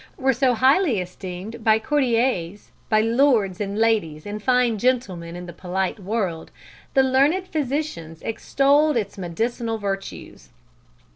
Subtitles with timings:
[0.17, 5.53] were so highly esteemed by courtiers, by lords and ladies and fine gentlemen in the
[5.53, 6.49] polite world,
[6.95, 10.49] the learned physicians extolled its medicinal virtues."